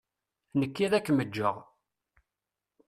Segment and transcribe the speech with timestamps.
[0.59, 1.55] Nekki ad akem-ǧǧeɣ.